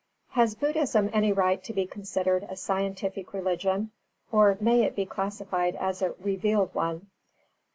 [0.33, 3.91] _Has Buddhism any right to be considered a scientific religion,
[4.31, 7.05] or may it be classified as a "revealed" one?